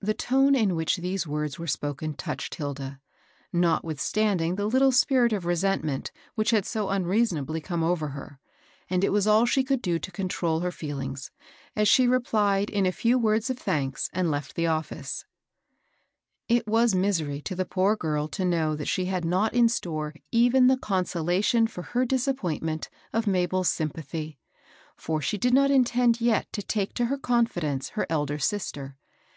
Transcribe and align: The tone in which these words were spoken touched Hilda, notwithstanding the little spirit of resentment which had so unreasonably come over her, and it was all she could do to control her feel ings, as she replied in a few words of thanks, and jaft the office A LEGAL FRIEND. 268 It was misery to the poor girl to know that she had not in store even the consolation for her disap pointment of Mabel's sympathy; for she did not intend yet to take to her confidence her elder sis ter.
The 0.00 0.12
tone 0.12 0.56
in 0.56 0.74
which 0.74 0.96
these 0.96 1.24
words 1.24 1.56
were 1.56 1.68
spoken 1.68 2.14
touched 2.14 2.56
Hilda, 2.56 2.98
notwithstanding 3.52 4.56
the 4.56 4.66
little 4.66 4.90
spirit 4.90 5.32
of 5.32 5.44
resentment 5.46 6.10
which 6.34 6.50
had 6.50 6.66
so 6.66 6.88
unreasonably 6.88 7.60
come 7.60 7.84
over 7.84 8.08
her, 8.08 8.40
and 8.90 9.04
it 9.04 9.10
was 9.12 9.28
all 9.28 9.46
she 9.46 9.62
could 9.62 9.80
do 9.80 10.00
to 10.00 10.10
control 10.10 10.58
her 10.58 10.72
feel 10.72 10.98
ings, 10.98 11.30
as 11.76 11.86
she 11.86 12.08
replied 12.08 12.68
in 12.70 12.86
a 12.86 12.90
few 12.90 13.20
words 13.20 13.48
of 13.48 13.56
thanks, 13.56 14.10
and 14.12 14.26
jaft 14.30 14.54
the 14.54 14.66
office 14.66 15.24
A 16.50 16.50
LEGAL 16.54 16.64
FRIEND. 16.64 16.64
268 16.64 16.64
It 16.66 16.66
was 17.06 17.28
misery 17.30 17.40
to 17.42 17.54
the 17.54 17.64
poor 17.64 17.94
girl 17.94 18.26
to 18.26 18.44
know 18.44 18.74
that 18.74 18.88
she 18.88 19.04
had 19.04 19.24
not 19.24 19.54
in 19.54 19.68
store 19.68 20.12
even 20.32 20.66
the 20.66 20.76
consolation 20.76 21.68
for 21.68 21.82
her 21.82 22.04
disap 22.04 22.38
pointment 22.38 22.88
of 23.12 23.28
Mabel's 23.28 23.68
sympathy; 23.70 24.40
for 24.96 25.22
she 25.22 25.38
did 25.38 25.54
not 25.54 25.70
intend 25.70 26.20
yet 26.20 26.52
to 26.52 26.62
take 26.64 26.92
to 26.94 27.04
her 27.04 27.16
confidence 27.16 27.90
her 27.90 28.08
elder 28.10 28.40
sis 28.40 28.72
ter. 28.72 28.96